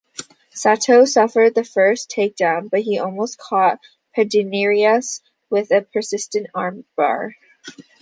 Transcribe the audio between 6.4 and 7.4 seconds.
armbar.